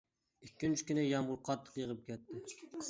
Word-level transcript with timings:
ئىككىنچى 0.45 0.87
كۈنى، 0.87 1.03
يامغۇر 1.05 1.39
قاتتىق 1.51 1.81
يېغىپ 1.83 2.03
كەتتى. 2.11 2.47